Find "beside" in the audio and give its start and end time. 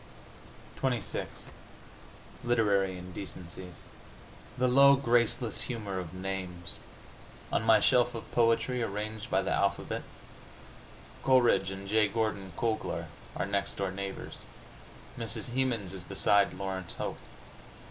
16.03-16.51